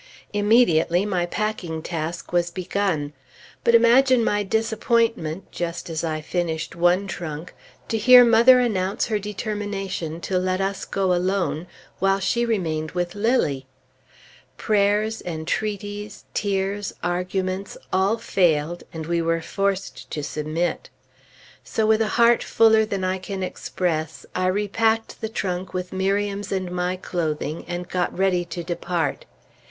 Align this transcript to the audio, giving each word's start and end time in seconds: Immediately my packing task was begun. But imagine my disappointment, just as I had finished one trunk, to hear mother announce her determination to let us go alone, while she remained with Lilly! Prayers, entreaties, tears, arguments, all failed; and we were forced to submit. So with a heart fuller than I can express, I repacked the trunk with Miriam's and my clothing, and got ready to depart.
Immediately 0.33 1.05
my 1.05 1.27
packing 1.27 1.83
task 1.83 2.33
was 2.33 2.49
begun. 2.49 3.13
But 3.63 3.75
imagine 3.75 4.23
my 4.23 4.41
disappointment, 4.41 5.51
just 5.51 5.91
as 5.91 6.03
I 6.03 6.15
had 6.15 6.25
finished 6.25 6.75
one 6.75 7.05
trunk, 7.05 7.53
to 7.87 7.99
hear 7.99 8.25
mother 8.25 8.59
announce 8.59 9.05
her 9.09 9.19
determination 9.19 10.19
to 10.21 10.39
let 10.39 10.59
us 10.59 10.85
go 10.85 11.13
alone, 11.13 11.67
while 11.99 12.19
she 12.19 12.47
remained 12.47 12.93
with 12.93 13.13
Lilly! 13.13 13.67
Prayers, 14.57 15.21
entreaties, 15.21 16.25
tears, 16.33 16.95
arguments, 17.03 17.77
all 17.93 18.17
failed; 18.17 18.81
and 18.91 19.05
we 19.05 19.21
were 19.21 19.39
forced 19.39 20.09
to 20.09 20.23
submit. 20.23 20.89
So 21.63 21.85
with 21.85 22.01
a 22.01 22.07
heart 22.17 22.41
fuller 22.41 22.85
than 22.85 23.03
I 23.03 23.19
can 23.19 23.43
express, 23.43 24.25
I 24.33 24.47
repacked 24.47 25.21
the 25.21 25.29
trunk 25.29 25.75
with 25.75 25.93
Miriam's 25.93 26.51
and 26.51 26.71
my 26.71 26.95
clothing, 26.95 27.63
and 27.67 27.87
got 27.87 28.17
ready 28.17 28.43
to 28.45 28.63
depart. 28.63 29.27